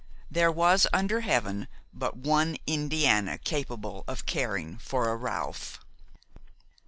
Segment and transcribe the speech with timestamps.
[0.31, 5.79] There was under Heaven but one Indiana capable of caring for a Ralph.